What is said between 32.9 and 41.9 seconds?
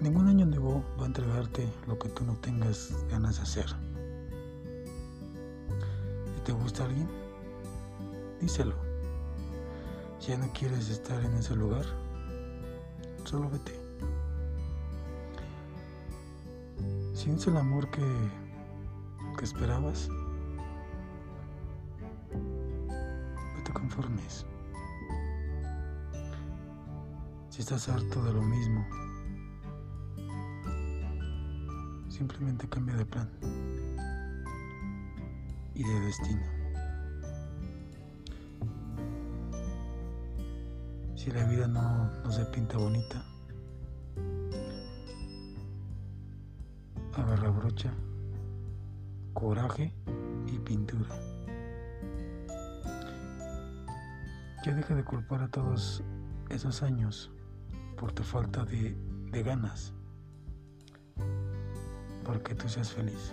de plan y de destino. Si la vida